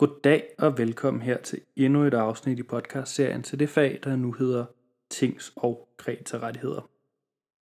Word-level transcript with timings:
Goddag 0.00 0.54
og 0.58 0.78
velkommen 0.78 1.22
her 1.22 1.38
til 1.38 1.60
endnu 1.76 2.02
et 2.02 2.14
afsnit 2.14 2.58
i 2.58 2.62
podcastserien 2.62 3.42
til 3.42 3.58
det 3.58 3.68
fag, 3.68 4.00
der 4.04 4.16
nu 4.16 4.32
hedder 4.32 4.66
Tings- 5.14 5.52
og 5.56 5.88
Kretarettigheder. 5.96 6.90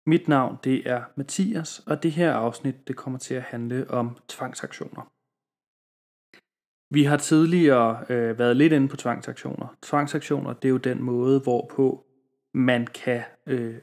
Mit 0.06 0.28
navn 0.28 0.56
det 0.64 0.90
er 0.90 1.04
Mathias, 1.16 1.78
og 1.86 2.02
det 2.02 2.12
her 2.12 2.32
afsnit 2.32 2.88
det 2.88 2.96
kommer 2.96 3.18
til 3.18 3.34
at 3.34 3.42
handle 3.42 3.90
om 3.90 4.16
tvangsaktioner. 4.28 5.12
Vi 6.94 7.04
har 7.04 7.16
tidligere 7.16 8.04
øh, 8.08 8.38
været 8.38 8.56
lidt 8.56 8.72
inde 8.72 8.88
på 8.88 8.96
tvangsaktioner. 8.96 9.76
Tvangsaktioner 9.82 10.52
det 10.52 10.68
er 10.68 10.72
jo 10.72 10.76
den 10.76 11.02
måde, 11.02 11.40
hvorpå 11.40 12.06
man 12.54 12.86
kan 12.86 13.22
øh, 13.46 13.78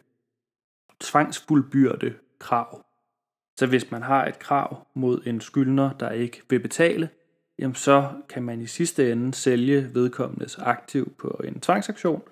tvangsfuldbyrde 0.99 2.13
krav. 2.39 2.85
Så 3.57 3.67
hvis 3.67 3.91
man 3.91 4.01
har 4.01 4.25
et 4.25 4.39
krav 4.39 4.87
mod 4.93 5.21
en 5.25 5.41
skyldner, 5.41 5.93
der 5.93 6.11
ikke 6.11 6.41
vil 6.49 6.59
betale, 6.59 7.09
jamen 7.59 7.75
så 7.75 8.21
kan 8.29 8.43
man 8.43 8.61
i 8.61 8.67
sidste 8.67 9.11
ende 9.11 9.33
sælge 9.33 9.93
vedkommendes 9.93 10.57
aktiv 10.57 11.15
på 11.15 11.41
en 11.43 11.59
tvangsaktion 11.59 12.23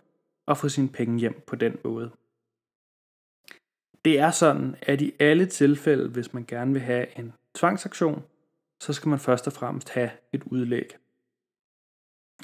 og 0.46 0.58
få 0.58 0.70
sine 0.70 0.90
penge 0.90 1.20
hjem 1.20 1.42
på 1.48 1.56
den 1.56 1.78
måde. 1.84 2.12
Det 4.06 4.20
er 4.20 4.32
sådan, 4.32 4.76
at 4.82 5.02
i 5.02 5.14
alle 5.20 5.46
tilfælde, 5.46 6.10
hvis 6.10 6.34
man 6.34 6.46
gerne 6.46 6.74
vil 6.74 6.82
have 6.82 7.20
en 7.20 7.34
tvangsaktion, 7.56 8.24
så 8.80 8.94
skal 8.94 9.10
man 9.10 9.20
først 9.20 9.48
og 9.48 9.54
fremmest 9.54 9.90
have 9.90 10.12
et 10.34 10.44
udlæg. 10.44 10.98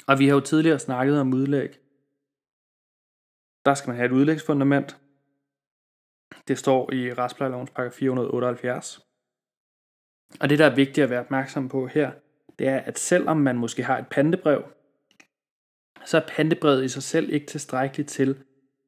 Og 0.06 0.18
vi 0.18 0.26
har 0.28 0.34
jo 0.34 0.40
tidligere 0.40 0.78
snakket 0.78 1.20
om 1.20 1.34
udlæg. 1.34 1.78
Der 3.64 3.74
skal 3.74 3.88
man 3.88 3.96
have 3.96 4.06
et 4.06 4.12
udlægsfundament. 4.12 5.00
Det 6.48 6.58
står 6.58 6.92
i 6.92 7.14
retsplejelovens 7.14 7.70
paragraf 7.70 7.92
478. 7.92 9.06
Og 10.40 10.48
det, 10.48 10.58
der 10.58 10.66
er 10.66 10.74
vigtigt 10.74 11.04
at 11.04 11.10
være 11.10 11.20
opmærksom 11.20 11.68
på 11.68 11.86
her, 11.86 12.12
det 12.58 12.68
er, 12.68 12.78
at 12.78 12.98
selvom 12.98 13.36
man 13.36 13.56
måske 13.56 13.82
har 13.82 13.98
et 13.98 14.06
pantebrev, 14.10 14.64
så 16.04 16.16
er 16.16 16.26
pantebrevet 16.28 16.84
i 16.84 16.88
sig 16.88 17.02
selv 17.02 17.32
ikke 17.32 17.46
tilstrækkeligt 17.46 18.08
til, 18.08 18.44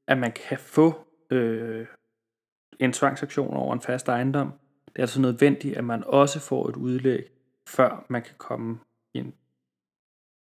at 0.06 0.18
man 0.18 0.32
kan 0.32 0.58
få 0.58 1.06
øh, 1.30 1.86
en 2.80 2.92
tvangsaktion 2.92 3.54
over 3.54 3.74
en 3.74 3.80
fast 3.80 4.08
ejendom. 4.08 4.52
Det 4.86 4.96
er 4.96 5.02
altså 5.02 5.20
nødvendigt, 5.20 5.76
at 5.76 5.84
man 5.84 6.04
også 6.04 6.40
får 6.40 6.68
et 6.68 6.76
udlæg, 6.76 7.30
før 7.68 8.06
man 8.08 8.22
kan 8.22 8.34
komme 8.38 8.78
ind 9.14 9.32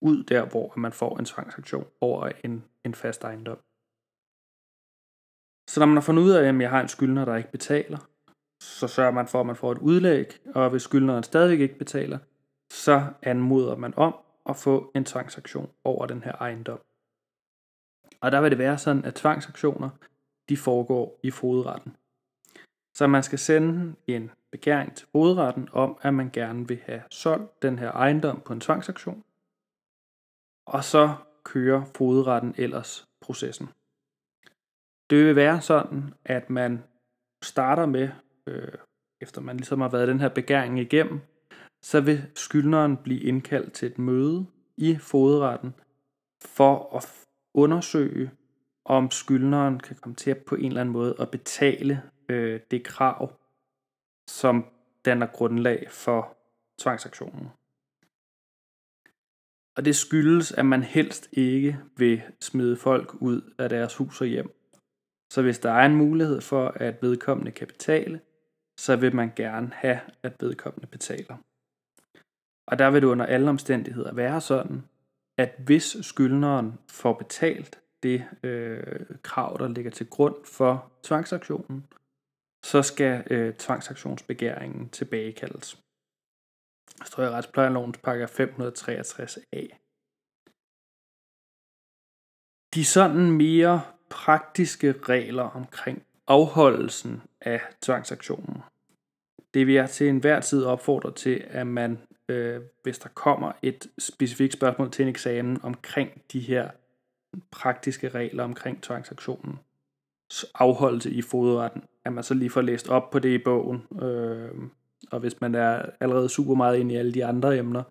ud 0.02 0.24
der, 0.24 0.46
hvor 0.46 0.74
man 0.78 0.92
får 0.92 1.20
en 1.20 1.26
tvangsaktion 1.26 1.88
over 2.02 2.32
en, 2.44 2.64
en 2.84 2.94
fast 2.94 3.24
ejendom. 3.24 3.58
Så 5.70 5.80
når 5.80 5.86
man 5.86 5.96
har 5.96 6.02
fundet 6.02 6.24
ud 6.24 6.32
af, 6.32 6.48
at 6.50 6.62
jeg 6.62 6.70
har 6.70 6.82
en 6.82 6.88
skyldner, 6.88 7.26
der 7.26 7.36
ikke 7.36 7.52
betaler, 7.52 7.98
så 8.62 8.88
sørger 8.88 9.12
man 9.12 9.28
for, 9.28 9.40
at 9.40 9.46
man 9.46 9.56
får 9.56 9.72
et 9.72 9.78
udlæg, 9.78 10.40
og 10.56 10.70
hvis 10.70 10.82
skyldneren 10.82 11.24
stadigvæk 11.24 11.60
ikke 11.60 11.78
betaler, 11.78 12.20
så 12.78 13.08
anmoder 13.22 13.76
man 13.76 13.94
om 13.98 14.16
at 14.50 14.56
få 14.56 14.92
en 14.96 15.06
tvangsaktion 15.06 15.70
over 15.84 16.06
den 16.06 16.24
her 16.24 16.32
ejendom. 16.32 16.80
Og 18.22 18.32
der 18.32 18.42
vil 18.42 18.52
det 18.52 18.58
være 18.58 18.78
sådan, 18.78 19.06
at 19.06 19.16
tvangsaktioner 19.16 19.90
de 20.50 20.58
foregår 20.58 21.20
i 21.24 21.32
fodretten. 21.32 21.96
Så 22.94 23.08
man 23.08 23.24
skal 23.24 23.40
sende 23.40 23.96
en 24.08 24.32
begæring 24.52 24.96
til 24.96 25.08
fodretten 25.12 25.70
om, 25.72 25.98
at 26.02 26.14
man 26.14 26.30
gerne 26.34 26.68
vil 26.68 26.80
have 26.86 27.02
solgt 27.12 27.62
den 27.62 27.80
her 27.80 27.92
ejendom 27.92 28.42
på 28.42 28.54
en 28.54 28.60
tvangsaktion. 28.60 29.24
Og 30.66 30.84
så 30.84 31.16
kører 31.44 31.86
fodretten 31.96 32.56
ellers 32.58 33.08
processen. 33.22 33.70
Det 35.10 35.26
vil 35.26 35.36
være 35.36 35.62
sådan, 35.62 36.14
at 36.26 36.50
man 36.50 36.84
starter 37.44 37.86
med, 37.86 38.10
øh, 38.48 38.74
efter 39.22 39.42
man 39.42 39.58
ligesom 39.58 39.82
har 39.82 39.90
været 39.90 40.08
den 40.08 40.20
her 40.20 40.30
begæring 40.30 40.80
igennem, 40.80 41.22
så 41.82 42.02
vil 42.02 42.26
skyldneren 42.36 42.98
blive 42.98 43.20
indkaldt 43.20 43.74
til 43.74 43.86
et 43.92 44.00
møde 44.00 44.46
i 44.78 44.98
fodretten 44.98 45.74
for 46.42 46.96
at 46.96 47.28
undersøge, 47.54 48.32
om 48.86 49.12
skyldneren 49.12 49.80
kan 49.80 49.96
komme 49.96 50.16
til 50.16 50.32
at 50.32 50.38
på 50.38 50.56
en 50.56 50.66
eller 50.66 50.82
anden 50.82 50.94
måde 50.94 51.16
at 51.20 51.32
betale 51.32 52.02
øh, 52.30 52.60
det 52.72 52.84
krav, 52.84 53.40
som 54.30 54.66
danner 55.06 55.28
grundlag 55.28 55.88
for 55.92 56.38
tvangsaktionen. 56.80 57.50
Og 59.78 59.86
det 59.86 59.96
skyldes, 59.96 60.52
at 60.52 60.66
man 60.66 60.84
helst 60.84 61.30
ikke 61.32 61.80
vil 61.98 62.22
smide 62.42 62.78
folk 62.78 63.14
ud 63.14 63.54
af 63.58 63.70
deres 63.70 63.96
hus 63.96 64.22
og 64.22 64.28
hjem. 64.28 64.52
Så 65.34 65.42
hvis 65.42 65.60
der 65.60 65.72
er 65.72 65.86
en 65.86 65.96
mulighed 65.96 66.42
for, 66.42 66.68
at 66.68 67.02
vedkommende 67.02 67.52
kan 67.52 67.68
betale, 67.68 68.22
så 68.80 68.96
vil 68.96 69.16
man 69.16 69.32
gerne 69.36 69.70
have, 69.74 70.00
at 70.24 70.34
vedkommende 70.40 70.88
betaler. 70.88 71.38
Og 72.68 72.80
der 72.80 72.90
vil 72.90 73.02
det 73.02 73.08
under 73.08 73.26
alle 73.26 73.50
omstændigheder 73.50 74.14
være 74.14 74.42
sådan, 74.42 74.84
at 75.38 75.56
hvis 75.66 75.98
skyldneren 76.02 76.80
får 76.90 77.14
betalt 77.14 77.80
det 78.04 78.26
øh, 78.44 79.06
krav, 79.24 79.58
der 79.60 79.68
ligger 79.68 79.92
til 79.92 80.10
grund 80.10 80.36
for 80.46 80.92
tvangsaktionen, 81.04 81.88
så 82.66 82.82
skal 82.82 83.24
øh, 83.32 83.54
tvangsaktionsbegæringen 83.54 84.90
tilbagekaldes. 84.90 85.78
Det 87.00 87.08
står 87.08 87.24
i 87.24 87.30
retsplejelovens 87.30 87.98
paragraf 87.98 88.40
563a. 88.40 89.78
De 92.74 92.86
sådan 92.86 93.32
mere 93.32 93.82
praktiske 94.10 94.92
regler 94.92 95.44
omkring 95.44 96.04
afholdelsen 96.28 97.22
af 97.42 97.62
tvangsaktionen. 97.82 98.62
Det 99.54 99.68
vil 99.68 99.76
jeg 99.76 99.90
til 99.90 100.10
enhver 100.10 100.40
tid 100.40 100.64
opfordre 100.64 101.12
til, 101.12 101.46
at 101.48 101.68
man 101.68 102.00
øh, 102.30 102.62
hvis 102.84 103.00
der 103.00 103.10
kommer 103.10 103.52
et 103.62 103.88
specifikt 103.98 104.54
spørgsmål 104.54 104.92
til 104.92 105.04
en 105.04 105.10
eksamen 105.10 105.60
omkring 105.64 106.22
de 106.34 106.40
her 106.40 106.70
praktiske 107.52 108.10
regler 108.10 108.44
omkring 108.44 108.84
transaktionen 108.84 109.60
afholdelse 110.56 111.12
i 111.12 111.22
fodretten, 111.22 111.84
at 112.06 112.14
man 112.14 112.24
så 112.24 112.34
lige 112.34 112.50
får 112.50 112.62
læst 112.62 112.90
op 112.90 113.10
på 113.10 113.20
det 113.20 113.30
i 113.30 113.44
bogen. 113.44 114.02
Øh, 114.02 114.52
og 115.12 115.20
hvis 115.20 115.42
man 115.42 115.56
er 115.56 115.86
allerede 116.00 116.30
super 116.30 116.56
meget 116.56 116.78
ind 116.78 116.92
i 116.92 116.96
alle 116.96 117.14
de 117.14 117.26
andre 117.26 117.58
emner, 117.58 117.84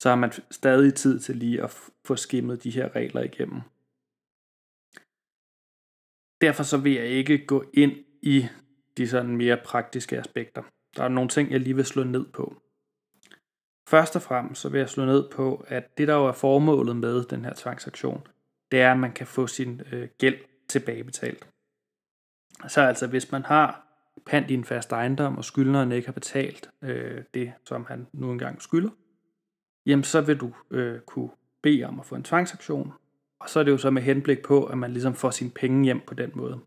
så 0.00 0.08
har 0.08 0.16
man 0.16 0.32
stadig 0.50 0.94
tid 0.94 1.20
til 1.20 1.36
lige 1.36 1.62
at 1.62 1.90
få 2.04 2.16
skimmet 2.16 2.64
de 2.64 2.70
her 2.70 2.96
regler 2.96 3.22
igennem. 3.22 3.60
Derfor 6.40 6.62
så 6.62 6.76
vil 6.76 6.92
jeg 6.92 7.06
ikke 7.06 7.46
gå 7.46 7.64
ind 7.74 7.92
i 8.22 8.46
de 8.96 9.08
sådan 9.08 9.36
mere 9.36 9.58
praktiske 9.64 10.18
aspekter. 10.18 10.62
Der 10.96 11.04
er 11.04 11.08
nogle 11.08 11.28
ting, 11.28 11.50
jeg 11.50 11.60
lige 11.60 11.76
vil 11.76 11.84
slå 11.84 12.04
ned 12.04 12.26
på. 12.26 12.62
Først 13.90 14.16
og 14.16 14.22
fremmest 14.22 14.60
så 14.60 14.68
vil 14.68 14.78
jeg 14.78 14.88
slå 14.88 15.04
ned 15.04 15.28
på, 15.28 15.64
at 15.68 15.98
det 15.98 16.08
der 16.08 16.14
jo 16.14 16.26
er 16.26 16.32
formålet 16.32 16.96
med 16.96 17.24
den 17.24 17.44
her 17.44 17.52
tvangsaktion, 17.56 18.26
det 18.70 18.80
er, 18.80 18.92
at 18.92 18.98
man 18.98 19.12
kan 19.12 19.26
få 19.26 19.46
sin 19.46 19.80
øh, 19.92 20.08
gæld 20.18 20.36
tilbagebetalt. 20.68 21.48
Så 22.68 22.80
altså 22.80 23.06
hvis 23.06 23.32
man 23.32 23.42
har 23.44 23.86
pant 24.26 24.50
i 24.50 24.54
en 24.54 24.64
fast 24.64 24.92
ejendom, 24.92 25.38
og 25.38 25.44
skyldneren 25.44 25.92
ikke 25.92 26.08
har 26.08 26.12
betalt 26.12 26.70
øh, 26.82 27.22
det, 27.34 27.52
som 27.64 27.84
han 27.84 28.06
nu 28.12 28.30
engang 28.32 28.62
skylder, 28.62 28.90
jamen 29.86 30.04
så 30.04 30.20
vil 30.20 30.36
du 30.36 30.52
øh, 30.70 31.00
kunne 31.00 31.30
bede 31.62 31.84
om 31.84 32.00
at 32.00 32.06
få 32.06 32.14
en 32.14 32.22
tvangsaktion, 32.22 32.92
og 33.40 33.50
så 33.50 33.60
er 33.60 33.64
det 33.64 33.70
jo 33.70 33.78
så 33.78 33.90
med 33.90 34.02
henblik 34.02 34.42
på, 34.42 34.64
at 34.64 34.78
man 34.78 34.92
ligesom 34.92 35.14
får 35.14 35.30
sine 35.30 35.50
penge 35.50 35.84
hjem 35.84 36.00
på 36.06 36.14
den 36.14 36.30
måde. 36.34 36.60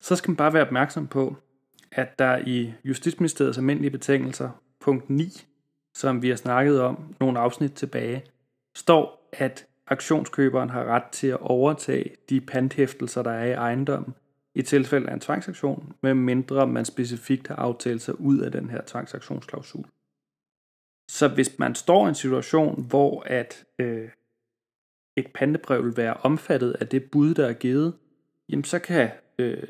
Så 0.00 0.16
skal 0.16 0.30
man 0.30 0.36
bare 0.36 0.52
være 0.52 0.66
opmærksom 0.66 1.06
på, 1.06 1.36
at 1.92 2.18
der 2.18 2.38
i 2.46 2.74
Justitsministeriets 2.84 3.58
almindelige 3.58 3.90
betingelser, 3.90 4.50
punkt 4.80 5.10
9, 5.10 5.46
som 5.94 6.22
vi 6.22 6.28
har 6.28 6.36
snakket 6.36 6.80
om 6.80 7.14
nogle 7.20 7.38
afsnit 7.38 7.72
tilbage, 7.72 8.24
står, 8.76 9.28
at 9.32 9.66
aktionskøberen 9.86 10.70
har 10.70 10.84
ret 10.84 11.10
til 11.12 11.26
at 11.26 11.40
overtage 11.40 12.16
de 12.28 12.40
panthæftelser, 12.40 13.22
der 13.22 13.30
er 13.30 13.44
i 13.44 13.52
ejendommen, 13.52 14.14
i 14.54 14.62
tilfælde 14.62 15.08
af 15.08 15.14
en 15.14 15.20
tvangsaktion, 15.20 15.92
med 16.02 16.14
mindre 16.14 16.66
man 16.66 16.84
specifikt 16.84 17.48
har 17.48 17.56
aftalt 17.56 18.02
sig 18.02 18.20
ud 18.20 18.38
af 18.38 18.52
den 18.52 18.70
her 18.70 18.80
tvangsaktionsklausul. 18.86 19.84
Så 21.10 21.28
hvis 21.28 21.58
man 21.58 21.74
står 21.74 22.06
i 22.06 22.08
en 22.08 22.14
situation, 22.14 22.86
hvor 22.88 23.22
at 23.26 23.64
øh, 23.78 24.08
et 25.16 25.26
pantebrev 25.34 25.84
vil 25.84 25.96
være 25.96 26.14
omfattet 26.14 26.72
af 26.72 26.88
det 26.88 27.10
bud, 27.10 27.34
der 27.34 27.46
er 27.46 27.52
givet, 27.52 27.94
jamen 28.48 28.64
så 28.64 28.78
kan 28.78 29.10
øh, 29.38 29.68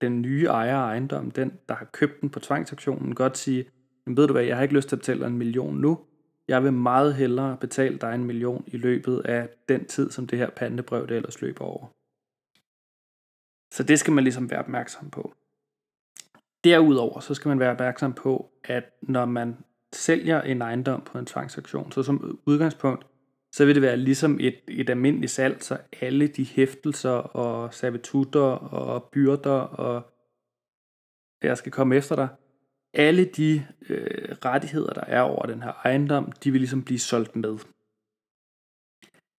den 0.00 0.22
nye 0.22 0.44
ejer 0.44 0.76
af 0.76 0.86
ejendommen, 0.86 1.30
den 1.30 1.58
der 1.68 1.74
har 1.74 1.84
købt 1.84 2.20
den 2.20 2.30
på 2.30 2.40
tvangsaktionen, 2.40 3.14
godt 3.14 3.38
sige, 3.38 3.64
men 4.06 4.16
ved 4.16 4.26
du 4.26 4.32
hvad, 4.32 4.44
jeg 4.44 4.56
har 4.56 4.62
ikke 4.62 4.74
lyst 4.74 4.88
til 4.88 4.96
at 4.96 5.00
betale 5.00 5.20
dig 5.20 5.26
en 5.26 5.38
million 5.38 5.76
nu. 5.76 5.98
Jeg 6.48 6.64
vil 6.64 6.72
meget 6.72 7.14
hellere 7.14 7.56
betale 7.60 7.98
dig 7.98 8.14
en 8.14 8.24
million 8.24 8.64
i 8.66 8.76
løbet 8.76 9.20
af 9.20 9.48
den 9.68 9.84
tid, 9.84 10.10
som 10.10 10.26
det 10.26 10.38
her 10.38 10.50
pandebrev 10.50 11.08
det 11.08 11.16
ellers 11.16 11.40
løber 11.40 11.64
over. 11.64 11.86
Så 13.74 13.82
det 13.82 13.98
skal 13.98 14.12
man 14.12 14.24
ligesom 14.24 14.50
være 14.50 14.60
opmærksom 14.60 15.10
på. 15.10 15.34
Derudover 16.64 17.20
så 17.20 17.34
skal 17.34 17.48
man 17.48 17.60
være 17.60 17.70
opmærksom 17.70 18.12
på, 18.12 18.50
at 18.64 18.84
når 19.02 19.24
man 19.24 19.56
sælger 19.92 20.42
en 20.42 20.62
ejendom 20.62 21.00
på 21.00 21.18
en 21.18 21.26
tvangsaktion, 21.26 21.92
så 21.92 22.02
som 22.02 22.38
udgangspunkt, 22.46 23.06
så 23.52 23.64
vil 23.64 23.74
det 23.74 23.82
være 23.82 23.96
ligesom 23.96 24.40
et, 24.40 24.60
et 24.68 24.90
almindeligt 24.90 25.32
salg, 25.32 25.62
så 25.62 25.78
alle 26.00 26.26
de 26.26 26.44
hæftelser 26.44 27.10
og 27.10 27.74
servitutter 27.74 28.40
og 28.50 29.04
byrder 29.12 29.60
og 29.60 30.12
jeg 31.42 31.58
skal 31.58 31.72
komme 31.72 31.96
efter 31.96 32.16
dig, 32.16 32.28
alle 32.96 33.24
de 33.24 33.66
øh, 33.88 34.36
rettigheder, 34.44 34.92
der 34.92 35.04
er 35.06 35.20
over 35.20 35.46
den 35.46 35.62
her 35.62 35.72
ejendom, 35.84 36.32
de 36.32 36.50
vil 36.50 36.60
ligesom 36.60 36.82
blive 36.82 36.98
solgt 36.98 37.36
med. 37.36 37.58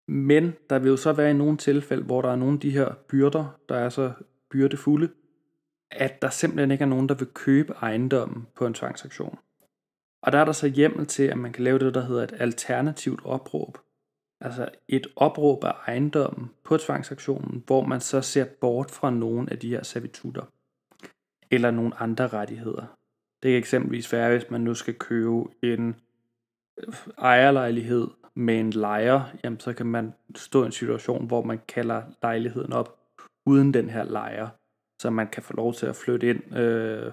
Men 0.08 0.54
der 0.70 0.80
vil 0.80 0.90
jo 0.90 0.98
så 0.98 1.14
være 1.14 1.32
i 1.32 1.34
nogle 1.34 1.58
tilfælde, 1.58 2.04
hvor 2.04 2.22
der 2.22 2.30
er 2.30 2.36
nogle 2.36 2.54
af 2.54 2.60
de 2.60 2.72
her 2.72 2.94
byrder, 3.10 3.60
der 3.70 3.76
er 3.76 3.90
så 3.90 4.12
byrdefulde, 4.50 5.10
at 5.92 6.22
der 6.22 6.30
simpelthen 6.30 6.72
ikke 6.72 6.82
er 6.82 6.88
nogen, 6.88 7.10
der 7.10 7.16
vil 7.16 7.28
købe 7.28 7.74
ejendommen 7.74 8.48
på 8.56 8.66
en 8.66 8.74
tvangsaktion. 8.74 9.40
Og 10.22 10.32
der 10.32 10.38
er 10.38 10.46
der 10.46 10.52
så 10.52 10.68
hjemmel 10.68 11.06
til, 11.06 11.24
at 11.24 11.38
man 11.38 11.54
kan 11.54 11.64
lave 11.64 11.80
det, 11.80 11.94
der 11.94 12.02
hedder 12.02 12.24
et 12.24 12.34
alternativt 12.40 13.26
opråb. 13.26 13.78
Altså 14.42 14.70
et 14.88 15.08
opråb 15.16 15.64
af 15.64 15.74
ejendommen 15.88 16.50
på 16.64 16.78
tvangsaktionen, 16.78 17.64
hvor 17.66 17.86
man 17.86 18.02
så 18.02 18.22
ser 18.22 18.46
bort 18.62 18.92
fra 18.92 19.10
nogle 19.10 19.52
af 19.52 19.60
de 19.60 19.70
her 19.70 19.84
servitutter. 19.84 20.46
Eller 21.52 21.72
nogle 21.72 21.96
andre 22.00 22.28
rettigheder. 22.28 22.97
Det 23.44 23.52
kan 23.52 23.58
eksempelvis 23.58 24.14
være, 24.14 24.32
hvis 24.32 24.50
man 24.50 24.62
nu 24.62 24.74
skal 24.74 24.94
købe 24.94 25.44
en 25.64 25.96
øh, 26.78 26.94
ejerlejlighed 27.18 28.08
med 28.36 28.60
en 28.60 28.72
lejer, 28.72 29.22
jamen 29.44 29.60
så 29.60 29.74
kan 29.74 29.86
man 29.86 30.14
stå 30.36 30.64
i 30.64 30.66
en 30.66 30.72
situation, 30.72 31.28
hvor 31.28 31.44
man 31.44 31.60
kalder 31.68 32.02
lejligheden 32.22 32.74
op 32.74 33.00
uden 33.46 33.74
den 33.74 33.90
her 33.90 34.04
lejer, 34.04 34.48
så 35.02 35.10
man 35.10 35.28
kan 35.28 35.44
få 35.44 35.54
lov 35.54 35.74
til 35.74 35.86
at 35.86 35.96
flytte 35.96 36.30
ind 36.30 36.58
øh, 36.58 37.12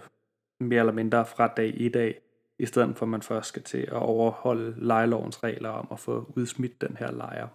mere 0.60 0.80
eller 0.80 0.92
mindre 0.92 1.26
fra 1.26 1.46
dag 1.46 1.80
i 1.80 1.88
dag, 1.88 2.20
i 2.58 2.66
stedet 2.66 2.96
for 2.96 3.06
at 3.06 3.10
man 3.10 3.22
først 3.22 3.48
skal 3.48 3.62
til 3.62 3.78
at 3.78 3.92
overholde 3.92 4.74
lejelovens 4.76 5.42
regler 5.44 5.68
om 5.68 5.88
at 5.90 6.00
få 6.00 6.32
udsmidt 6.36 6.80
den 6.80 6.96
her 6.96 7.10
lejer. 7.10 7.48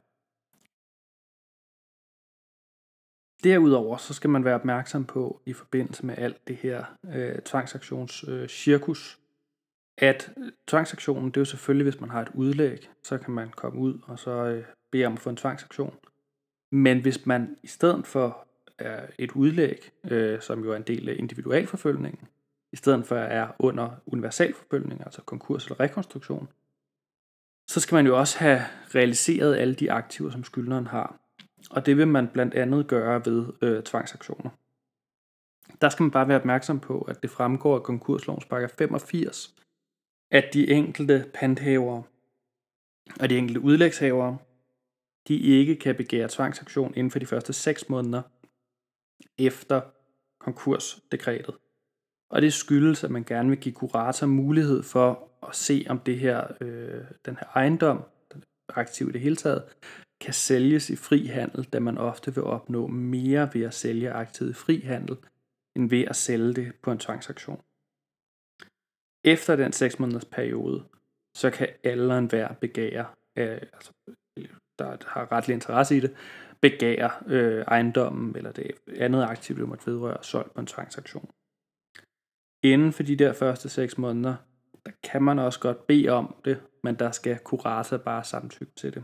Derudover 3.43 3.97
så 3.97 4.13
skal 4.13 4.29
man 4.29 4.45
være 4.45 4.55
opmærksom 4.55 5.05
på 5.05 5.41
i 5.45 5.53
forbindelse 5.53 6.05
med 6.05 6.17
alt 6.17 6.47
det 6.47 6.55
her 6.55 6.85
øh, 7.15 7.39
tvangsaktionscirkus, 7.39 9.19
øh, 9.19 10.07
at 10.07 10.31
øh, 10.37 10.51
tvangsaktionen, 10.67 11.25
det 11.25 11.37
er 11.37 11.41
jo 11.41 11.45
selvfølgelig, 11.45 11.83
hvis 11.83 12.01
man 12.01 12.09
har 12.09 12.21
et 12.21 12.31
udlæg, 12.33 12.89
så 13.03 13.17
kan 13.17 13.33
man 13.33 13.49
komme 13.49 13.79
ud 13.79 13.99
og 14.07 14.19
så 14.19 14.31
øh, 14.31 14.63
bede 14.91 15.05
om 15.05 15.13
at 15.13 15.19
få 15.19 15.29
en 15.29 15.35
tvangsaktion. 15.35 15.95
Men 16.71 17.01
hvis 17.01 17.25
man 17.25 17.57
i 17.63 17.67
stedet 17.67 18.07
for 18.07 18.47
er 18.77 19.05
et 19.17 19.31
udlæg, 19.31 19.91
øh, 20.03 20.41
som 20.41 20.63
jo 20.63 20.71
er 20.71 20.75
en 20.75 20.83
del 20.83 21.09
af 21.09 21.15
individualforfølgningen, 21.17 22.27
i 22.71 22.75
stedet 22.75 23.05
for 23.05 23.15
er 23.15 23.47
under 23.59 23.89
universalforfølgning, 24.05 25.01
altså 25.01 25.21
konkurs 25.21 25.65
eller 25.65 25.79
rekonstruktion, 25.79 26.49
så 27.67 27.79
skal 27.79 27.95
man 27.95 28.05
jo 28.05 28.19
også 28.19 28.39
have 28.39 28.61
realiseret 28.95 29.55
alle 29.55 29.73
de 29.73 29.91
aktiver, 29.91 30.31
som 30.31 30.43
skyldneren 30.43 30.87
har. 30.87 31.18
Og 31.69 31.85
det 31.85 31.97
vil 31.97 32.07
man 32.07 32.27
blandt 32.27 32.53
andet 32.53 32.87
gøre 32.87 33.25
ved 33.25 33.47
øh, 33.61 33.83
tvangsaktioner. 33.83 34.49
Der 35.81 35.89
skal 35.89 36.03
man 36.03 36.11
bare 36.11 36.27
være 36.27 36.39
opmærksom 36.39 36.79
på, 36.79 37.01
at 37.01 37.21
det 37.21 37.29
fremgår 37.29 37.75
af 37.75 37.83
konkurslovens 37.83 38.45
paragraf 38.45 38.69
85, 38.77 39.55
at 40.31 40.49
de 40.53 40.71
enkelte 40.71 41.25
panthavere 41.33 42.03
og 43.19 43.29
de 43.29 43.37
enkelte 43.37 43.61
udlægshavere, 43.61 44.37
de 45.27 45.37
ikke 45.37 45.75
kan 45.75 45.95
begære 45.95 46.27
tvangsaktion 46.29 46.93
inden 46.95 47.11
for 47.11 47.19
de 47.19 47.25
første 47.25 47.53
6 47.53 47.89
måneder 47.89 48.21
efter 49.37 49.81
konkursdekretet. 50.39 51.55
Og 52.29 52.41
det 52.41 52.53
skyldes, 52.53 53.03
at 53.03 53.11
man 53.11 53.23
gerne 53.23 53.49
vil 53.49 53.59
give 53.59 53.75
kurator 53.75 54.27
mulighed 54.27 54.83
for 54.83 55.29
at 55.47 55.55
se, 55.55 55.85
om 55.89 55.99
det 55.99 56.19
her, 56.19 56.47
øh, 56.61 57.03
den 57.25 57.35
her 57.35 57.47
ejendom, 57.55 58.03
den 58.33 58.43
aktiv 58.69 59.09
i 59.09 59.11
det 59.11 59.21
hele 59.21 59.35
taget, 59.35 59.63
kan 60.21 60.33
sælges 60.33 60.89
i 60.89 60.95
fri 60.95 61.25
handel, 61.25 61.63
da 61.63 61.79
man 61.79 61.97
ofte 61.97 62.35
vil 62.35 62.43
opnå 62.43 62.87
mere 62.87 63.49
ved 63.53 63.61
at 63.61 63.73
sælge 63.73 64.11
aktiet 64.11 64.49
i 64.49 64.53
fri 64.53 64.79
handel, 64.79 65.17
end 65.75 65.89
ved 65.89 66.05
at 66.07 66.15
sælge 66.15 66.53
det 66.53 66.75
på 66.81 66.91
en 66.91 66.99
tvangsaktion. 66.99 67.61
Efter 69.23 69.55
den 69.55 69.71
6 69.71 69.99
måneders 69.99 70.25
periode, 70.25 70.83
så 71.33 71.49
kan 71.49 71.67
alle 71.83 72.17
en 72.17 72.25
hver 72.25 72.53
begære, 72.53 73.05
øh, 73.35 73.61
altså, 73.73 73.91
der 74.79 74.97
har 75.07 75.31
retlig 75.31 75.53
interesse 75.53 75.97
i 75.97 75.99
det, 75.99 76.15
begære 76.61 77.11
øh, 77.27 77.63
ejendommen 77.67 78.35
eller 78.35 78.51
det 78.51 78.71
andet 78.95 79.23
aktiv, 79.23 79.57
det 79.57 79.67
måtte 79.67 79.87
vedrøre, 79.87 80.23
solgt 80.23 80.53
på 80.53 80.61
en 80.61 80.67
tvangsaktion. 80.67 81.29
Inden 82.63 82.93
for 82.93 83.03
de 83.03 83.15
der 83.15 83.33
første 83.33 83.69
6 83.69 83.97
måneder, 83.97 84.35
der 84.85 84.91
kan 85.03 85.23
man 85.23 85.39
også 85.39 85.59
godt 85.59 85.87
bede 85.87 86.09
om 86.09 86.35
det, 86.45 86.61
men 86.83 86.95
der 86.95 87.11
skal 87.11 87.39
kurator 87.39 87.97
bare 87.97 88.23
samtykke 88.23 88.73
til 88.75 88.93
det. 88.93 89.03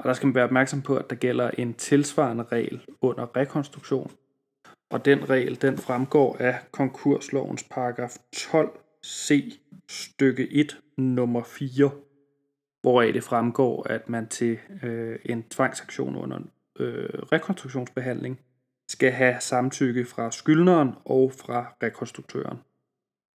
Og 0.00 0.08
der 0.08 0.12
skal 0.12 0.26
man 0.26 0.34
være 0.34 0.44
opmærksom 0.44 0.82
på, 0.82 0.96
at 0.96 1.10
der 1.10 1.16
gælder 1.16 1.50
en 1.50 1.74
tilsvarende 1.74 2.44
regel 2.44 2.80
under 3.00 3.36
rekonstruktion, 3.36 4.10
og 4.90 5.04
den 5.04 5.30
regel, 5.30 5.62
den 5.62 5.78
fremgår 5.78 6.36
af 6.40 6.58
konkurslovens 6.70 7.64
paragraf 7.70 8.16
12c 8.36 9.58
stykke 9.88 10.52
1 10.52 10.80
nummer 10.96 11.42
4, 11.42 11.90
hvoraf 12.82 13.12
det 13.12 13.24
fremgår, 13.24 13.86
at 13.90 14.08
man 14.08 14.28
til 14.28 14.58
øh, 14.82 15.18
en 15.24 15.42
tvangsaktion 15.42 16.16
under 16.16 16.38
øh, 16.78 17.08
rekonstruktionsbehandling 17.32 18.40
skal 18.88 19.12
have 19.12 19.40
samtykke 19.40 20.04
fra 20.04 20.30
skyldneren 20.30 20.94
og 21.04 21.32
fra 21.32 21.74
rekonstruktøren. 21.82 22.58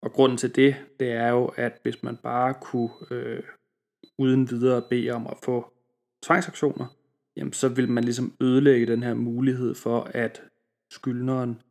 Og 0.02 0.12
grunden 0.12 0.38
til 0.38 0.56
det, 0.56 0.76
det 1.00 1.12
er 1.12 1.28
jo, 1.28 1.46
at 1.46 1.78
hvis 1.82 2.02
man 2.02 2.16
bare 2.16 2.54
kunne 2.54 2.90
øh, 3.10 3.42
uden 4.18 4.50
videre 4.50 4.82
bede 4.90 5.10
om 5.10 5.26
at 5.26 5.36
få 5.44 5.73
tvangsaktioner, 6.26 6.86
jamen 7.36 7.52
så 7.52 7.68
vil 7.68 7.88
man 7.88 8.04
ligesom 8.04 8.36
ødelægge 8.40 8.86
den 8.86 9.02
her 9.02 9.14
mulighed 9.14 9.74
for, 9.74 10.00
at 10.24 10.42
skyldneren 10.92 11.62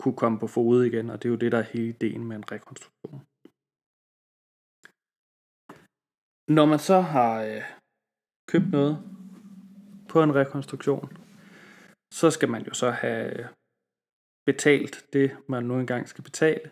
kunne 0.00 0.16
komme 0.16 0.38
på 0.38 0.46
fod 0.46 0.84
igen, 0.84 1.10
og 1.10 1.22
det 1.22 1.28
er 1.28 1.30
jo 1.30 1.36
det, 1.36 1.52
der 1.52 1.58
er 1.58 1.72
hele 1.72 1.88
ideen 1.88 2.24
med 2.24 2.36
en 2.36 2.52
rekonstruktion. 2.52 3.20
Når 6.48 6.66
man 6.66 6.78
så 6.78 7.00
har 7.00 7.42
øh, 7.42 7.62
købt 8.48 8.70
noget 8.70 8.98
på 10.08 10.22
en 10.22 10.34
rekonstruktion, 10.34 11.18
så 12.14 12.30
skal 12.30 12.48
man 12.48 12.62
jo 12.66 12.74
så 12.74 12.90
have 12.90 13.38
øh, 13.38 13.46
betalt 14.46 15.06
det, 15.12 15.36
man 15.48 15.64
nu 15.64 15.78
engang 15.78 16.08
skal 16.08 16.24
betale. 16.24 16.70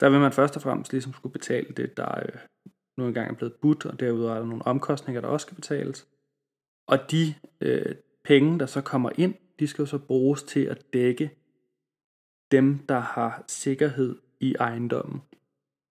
Der 0.00 0.10
vil 0.10 0.20
man 0.20 0.32
først 0.32 0.56
og 0.56 0.62
fremmest 0.62 0.92
ligesom 0.92 1.12
skulle 1.12 1.32
betale 1.32 1.74
det, 1.74 1.96
der 1.96 2.18
øh, 2.18 2.38
nu 2.98 3.06
engang 3.06 3.30
er 3.30 3.34
blevet 3.34 3.54
budt, 3.54 3.86
og 3.86 4.00
derudover 4.00 4.34
er 4.34 4.38
der 4.38 4.46
nogle 4.46 4.66
omkostninger, 4.66 5.20
der 5.20 5.28
også 5.28 5.44
skal 5.44 5.54
betales. 5.54 6.08
Og 6.86 7.10
de 7.10 7.34
øh, 7.60 7.94
penge, 8.24 8.58
der 8.58 8.66
så 8.66 8.80
kommer 8.80 9.10
ind, 9.18 9.34
de 9.58 9.66
skal 9.66 9.82
jo 9.82 9.86
så 9.86 9.98
bruges 9.98 10.42
til 10.42 10.64
at 10.64 10.82
dække 10.92 11.30
dem, 12.52 12.78
der 12.78 12.98
har 12.98 13.44
sikkerhed 13.48 14.18
i 14.40 14.54
ejendommen. 14.54 15.22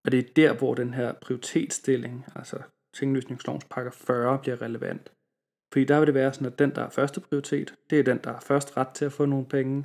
Og 0.04 0.12
det 0.12 0.18
er 0.18 0.32
der, 0.36 0.52
hvor 0.52 0.74
den 0.74 0.94
her 0.94 1.12
prioritetsstilling, 1.12 2.24
altså 2.34 2.58
tinglysningslovens 2.94 3.64
pakker 3.70 3.90
40, 3.90 4.38
bliver 4.38 4.62
relevant. 4.62 5.12
Fordi 5.72 5.84
der 5.84 5.98
vil 5.98 6.06
det 6.06 6.14
være 6.14 6.32
sådan, 6.32 6.46
at 6.46 6.58
den, 6.58 6.70
der 6.74 6.82
er 6.82 6.90
første 6.90 7.20
prioritet, 7.20 7.74
det 7.90 7.98
er 7.98 8.02
den, 8.02 8.20
der 8.24 8.32
har 8.32 8.40
først 8.40 8.76
ret 8.76 8.88
til 8.88 9.04
at 9.04 9.12
få 9.12 9.26
nogle 9.26 9.46
penge. 9.46 9.84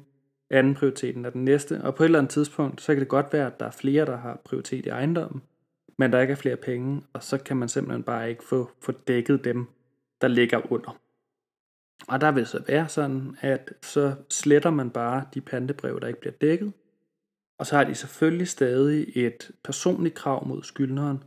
Anden 0.50 0.76
prioriteten 0.76 1.26
er 1.26 1.30
den 1.30 1.46
næste, 1.46 1.82
og 1.82 1.96
på 1.96 2.04
et 2.04 2.06
eller 2.06 2.20
andet 2.20 2.32
tidspunkt, 2.32 2.82
så 2.82 2.94
kan 2.94 3.00
det 3.00 3.08
godt 3.08 3.34
være, 3.34 3.48
at 3.48 3.60
der 3.60 3.66
er 3.66 3.72
flere, 3.72 4.06
der 4.06 4.18
har 4.18 4.42
prioritet 4.46 4.86
i 4.86 4.90
ejendommen, 4.90 5.42
men 5.98 6.12
der 6.12 6.22
ikke 6.22 6.32
er 6.32 6.36
flere 6.36 6.56
penge, 6.56 7.02
og 7.14 7.24
så 7.24 7.38
kan 7.38 7.58
man 7.58 7.70
simpelthen 7.70 8.04
bare 8.04 8.30
ikke 8.30 8.44
få, 8.44 8.70
få 8.82 8.92
dækket 8.92 9.44
dem, 9.44 9.68
der 10.22 10.28
ligger 10.28 10.72
under. 10.72 11.00
Og 12.08 12.22
der 12.22 12.32
vil 12.32 12.46
så 12.46 12.64
være 12.68 12.90
sådan, 12.90 13.38
at 13.42 13.74
så 13.82 14.16
sletter 14.30 14.70
man 14.70 14.90
bare 14.90 15.26
de 15.34 15.42
pantebrev, 15.42 16.00
der 16.02 16.08
ikke 16.08 16.20
bliver 16.20 16.34
dækket. 16.42 16.74
Og 17.60 17.66
så 17.66 17.76
har 17.76 17.84
de 17.84 17.96
selvfølgelig 17.96 18.48
stadig 18.48 19.12
et 19.16 19.52
personligt 19.64 20.16
krav 20.16 20.48
mod 20.48 20.64
skyldneren. 20.64 21.24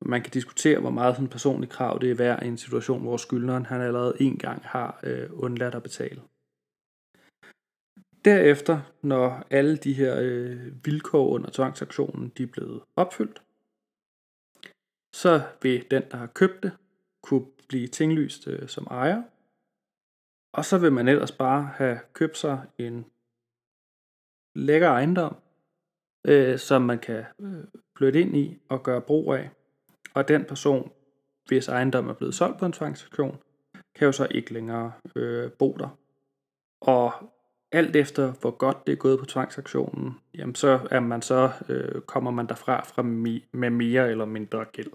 Man 0.00 0.22
kan 0.22 0.32
diskutere, 0.32 0.80
hvor 0.80 0.90
meget 0.90 1.14
sådan 1.14 1.24
et 1.24 1.30
personligt 1.30 1.72
krav 1.72 1.98
det 2.00 2.10
er 2.10 2.14
værd 2.14 2.42
i 2.42 2.46
en 2.46 2.58
situation, 2.58 3.02
hvor 3.02 3.16
skyldneren 3.16 3.66
han 3.66 3.80
allerede 3.80 4.14
en 4.20 4.38
gang 4.38 4.62
har 4.64 5.00
øh, 5.02 5.28
undladt 5.32 5.74
at 5.74 5.82
betale. 5.82 6.20
Derefter, 8.24 8.80
når 9.02 9.46
alle 9.50 9.76
de 9.76 9.92
her 9.92 10.16
øh, 10.20 10.84
vilkår 10.84 11.28
under 11.28 11.50
tvangsaktionen 11.50 12.32
de 12.38 12.42
er 12.42 12.46
blevet 12.46 12.82
opfyldt, 12.96 13.42
så 15.12 15.42
vil 15.62 15.84
den, 15.90 16.02
der 16.10 16.16
har 16.16 16.26
købt 16.26 16.62
det, 16.62 16.72
kunne 17.22 17.46
blive 17.72 17.88
tinglyst 17.88 18.48
øh, 18.48 18.68
som 18.68 18.86
ejer, 18.90 19.22
og 20.52 20.64
så 20.64 20.78
vil 20.78 20.92
man 20.92 21.08
ellers 21.08 21.32
bare 21.32 21.62
have 21.62 21.98
købt 22.12 22.36
sig 22.36 22.66
en 22.78 23.06
lækker 24.54 24.88
ejendom, 24.88 25.36
øh, 26.26 26.58
som 26.58 26.82
man 26.82 26.98
kan 26.98 27.24
øh, 27.40 27.64
flytte 27.96 28.20
ind 28.20 28.36
i 28.36 28.58
og 28.68 28.82
gøre 28.82 29.00
brug 29.00 29.34
af. 29.34 29.50
Og 30.14 30.28
den 30.28 30.44
person, 30.44 30.92
hvis 31.46 31.68
ejendom 31.68 32.08
er 32.08 32.12
blevet 32.12 32.34
solgt 32.34 32.58
på 32.58 32.66
en 32.66 32.72
tvangsaktion, 32.72 33.38
kan 33.94 34.06
jo 34.06 34.12
så 34.12 34.26
ikke 34.30 34.52
længere 34.52 34.92
øh, 35.16 35.52
bo 35.52 35.76
der. 35.78 35.98
Og 36.80 37.12
alt 37.72 37.96
efter 37.96 38.32
hvor 38.32 38.50
godt 38.50 38.86
det 38.86 38.92
er 38.92 38.96
gået 38.96 39.18
på 39.18 39.24
tvangsaktionen, 39.24 40.20
jamen 40.34 40.54
så 40.54 40.88
er 40.90 41.00
man 41.00 41.22
så 41.22 41.50
øh, 41.68 42.00
kommer 42.00 42.30
man 42.30 42.46
derfra 42.46 42.84
fra 42.84 43.02
mi, 43.02 43.44
med 43.52 43.70
mere 43.70 44.10
eller 44.10 44.24
mindre 44.24 44.64
gæld. 44.64 44.92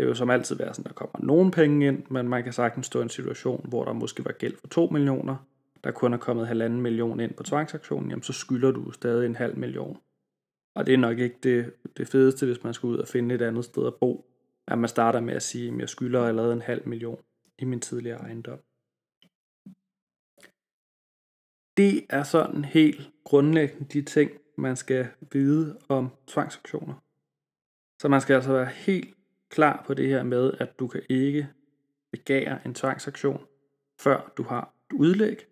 Det 0.00 0.06
vil 0.06 0.10
jo 0.10 0.14
som 0.14 0.30
altid 0.30 0.56
være 0.56 0.74
sådan, 0.74 0.86
at 0.86 0.88
der 0.88 0.94
kommer 0.94 1.26
nogen 1.26 1.50
penge 1.50 1.86
ind, 1.86 2.02
men 2.10 2.28
man 2.28 2.44
kan 2.44 2.52
sagtens 2.52 2.86
stå 2.86 2.98
i 2.98 3.02
en 3.02 3.08
situation, 3.08 3.66
hvor 3.68 3.84
der 3.84 3.92
måske 3.92 4.24
var 4.24 4.32
gæld 4.32 4.56
for 4.56 4.66
2 4.66 4.86
millioner, 4.86 5.36
der 5.84 5.90
kun 5.90 6.12
er 6.12 6.16
kommet 6.16 6.46
halvanden 6.46 6.80
million 6.80 7.20
ind 7.20 7.34
på 7.34 7.42
tvangsaktionen, 7.42 8.10
jamen 8.10 8.22
så 8.22 8.32
skylder 8.32 8.70
du 8.70 8.90
stadig 8.92 9.26
en 9.26 9.36
halv 9.36 9.58
million. 9.58 9.98
Og 10.74 10.86
det 10.86 10.94
er 10.94 10.98
nok 10.98 11.18
ikke 11.18 11.36
det, 11.42 11.72
det 11.96 12.08
fedeste, 12.08 12.46
hvis 12.46 12.64
man 12.64 12.74
skal 12.74 12.86
ud 12.86 12.96
og 12.96 13.08
finde 13.08 13.34
et 13.34 13.42
andet 13.42 13.64
sted 13.64 13.86
at 13.86 13.94
bo, 13.94 14.30
at 14.68 14.78
man 14.78 14.88
starter 14.88 15.20
med 15.20 15.34
at 15.34 15.42
sige, 15.42 15.72
at 15.72 15.78
jeg 15.78 15.88
skylder 15.88 16.26
allerede 16.26 16.52
en 16.52 16.62
halv 16.62 16.88
million. 16.88 17.18
i 17.58 17.64
min 17.64 17.80
tidligere 17.80 18.20
ejendom. 18.20 18.58
Det 21.76 22.06
er 22.10 22.22
sådan 22.22 22.64
helt 22.64 23.10
grundlæggende 23.24 23.84
de 23.92 24.02
ting, 24.02 24.30
man 24.58 24.76
skal 24.76 25.08
vide 25.32 25.78
om 25.88 26.10
tvangsaktioner. 26.26 26.94
Så 28.02 28.08
man 28.08 28.20
skal 28.20 28.34
altså 28.34 28.52
være 28.52 28.66
helt 28.66 29.19
klar 29.50 29.84
på 29.86 29.94
det 29.94 30.08
her 30.08 30.22
med, 30.22 30.52
at 30.58 30.78
du 30.78 30.86
kan 30.86 31.02
ikke 31.08 31.48
begære 32.12 32.58
en 32.66 32.74
tvangsaktion, 32.74 33.46
før 34.00 34.32
du 34.36 34.42
har 34.42 34.74
et 34.90 34.96
udlæg. 34.96 35.46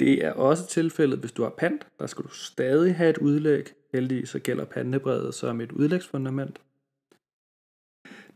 Det 0.00 0.24
er 0.24 0.32
også 0.32 0.66
tilfældet, 0.66 1.18
hvis 1.18 1.32
du 1.32 1.42
har 1.42 1.50
pant. 1.50 1.86
Der 1.98 2.06
skal 2.06 2.24
du 2.24 2.28
stadig 2.28 2.96
have 2.96 3.10
et 3.10 3.18
udlæg. 3.18 3.74
Heldigvis 3.92 4.28
så 4.28 4.38
gælder 4.38 4.64
pandebrevet 4.64 5.34
som 5.34 5.60
et 5.60 5.72
udlægsfundament. 5.72 6.60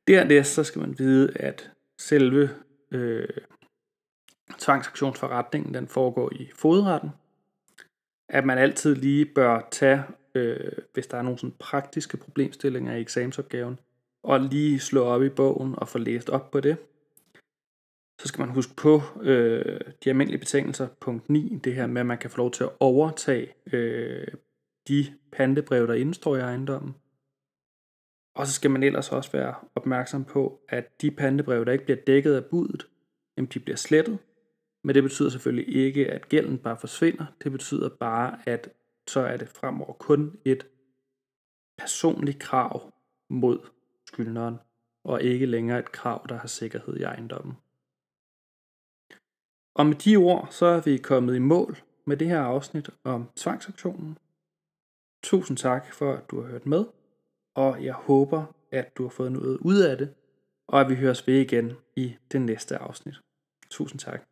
Dernæst 0.08 0.54
så 0.54 0.64
skal 0.64 0.80
man 0.80 0.98
vide, 0.98 1.36
at 1.36 1.70
selve 1.98 2.50
øh, 2.90 3.28
tvangsaktionsforretningen 4.58 5.74
den 5.74 5.88
foregår 5.88 6.32
i 6.32 6.50
fodretten. 6.54 7.10
At 8.28 8.44
man 8.44 8.58
altid 8.58 8.94
lige 8.94 9.24
bør 9.24 9.68
tage, 9.70 10.04
øh, 10.34 10.72
hvis 10.94 11.06
der 11.06 11.18
er 11.18 11.22
nogle 11.22 11.38
sådan 11.38 11.54
praktiske 11.58 12.16
problemstillinger 12.16 12.96
i 12.96 13.00
eksamensopgaven, 13.00 13.78
og 14.22 14.40
lige 14.40 14.78
slå 14.78 15.04
op 15.04 15.22
i 15.22 15.28
bogen 15.28 15.74
og 15.76 15.88
få 15.88 15.98
læst 15.98 16.30
op 16.30 16.50
på 16.50 16.60
det. 16.60 16.76
Så 18.20 18.28
skal 18.28 18.40
man 18.40 18.54
huske 18.54 18.76
på 18.76 19.00
øh, 19.22 19.80
de 20.04 20.10
almindelige 20.10 20.38
betingelser, 20.38 20.88
punkt 21.00 21.28
9, 21.28 21.60
det 21.64 21.74
her 21.74 21.86
med, 21.86 22.00
at 22.00 22.06
man 22.06 22.18
kan 22.18 22.30
få 22.30 22.36
lov 22.36 22.50
til 22.50 22.64
at 22.64 22.70
overtage 22.80 23.54
øh, 23.72 24.26
de 24.88 25.06
pantebrev, 25.32 25.86
der 25.86 25.94
indstår 25.94 26.36
i 26.36 26.40
ejendommen. 26.40 26.94
Og 28.34 28.46
så 28.46 28.52
skal 28.52 28.70
man 28.70 28.82
ellers 28.82 29.12
også 29.12 29.32
være 29.32 29.54
opmærksom 29.74 30.24
på, 30.24 30.60
at 30.68 31.02
de 31.02 31.10
pantebrev, 31.10 31.64
der 31.64 31.72
ikke 31.72 31.84
bliver 31.84 32.00
dækket 32.06 32.34
af 32.34 32.44
budet, 32.44 32.86
jamen 33.36 33.48
de 33.54 33.60
bliver 33.60 33.76
slettet. 33.76 34.18
Men 34.84 34.94
det 34.94 35.02
betyder 35.02 35.30
selvfølgelig 35.30 35.76
ikke, 35.76 36.10
at 36.10 36.28
gælden 36.28 36.58
bare 36.58 36.76
forsvinder. 36.80 37.26
Det 37.42 37.52
betyder 37.52 37.88
bare, 37.88 38.38
at 38.46 38.68
så 39.08 39.20
er 39.20 39.36
det 39.36 39.48
fremover 39.48 39.92
kun 39.92 40.40
et 40.44 40.66
personligt 41.78 42.38
krav 42.38 42.92
mod 43.30 43.58
skyldneren, 44.06 44.56
og 45.04 45.22
ikke 45.22 45.46
længere 45.46 45.78
et 45.78 45.92
krav, 45.92 46.26
der 46.28 46.34
har 46.34 46.48
sikkerhed 46.48 46.96
i 46.96 47.02
ejendommen. 47.02 47.56
Og 49.74 49.86
med 49.86 49.94
de 49.94 50.16
ord, 50.16 50.48
så 50.50 50.66
er 50.66 50.80
vi 50.80 50.98
kommet 50.98 51.36
i 51.36 51.38
mål 51.38 51.78
med 52.06 52.16
det 52.16 52.28
her 52.28 52.40
afsnit 52.40 52.90
om 53.04 53.30
tvangsaktionen. 53.36 54.18
Tusind 55.22 55.56
tak 55.56 55.92
for, 55.92 56.12
at 56.12 56.30
du 56.30 56.40
har 56.40 56.48
hørt 56.48 56.66
med, 56.66 56.84
og 57.54 57.84
jeg 57.84 57.94
håber, 57.94 58.54
at 58.70 58.96
du 58.96 59.02
har 59.02 59.10
fået 59.10 59.32
noget 59.32 59.58
ud 59.58 59.78
af 59.78 59.98
det, 59.98 60.14
og 60.68 60.80
at 60.80 60.88
vi 60.88 60.94
høres 60.94 61.26
ved 61.26 61.40
igen 61.40 61.72
i 61.96 62.16
det 62.32 62.40
næste 62.40 62.76
afsnit. 62.76 63.14
Tusind 63.70 64.00
tak. 64.00 64.28